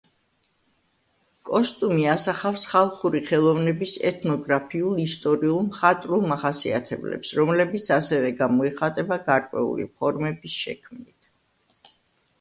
[1.49, 11.33] კოსტუმი ასახავს ხალხური ხელოვნების ეთნოგრაფიულ, ისტორიულ, მხატვრულ მახასიათებლებს, რომლებიც ასევე გამოიხატება გარკვეული ფორმების შექმნით.